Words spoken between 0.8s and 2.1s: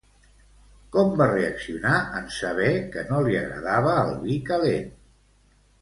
Com va reaccionar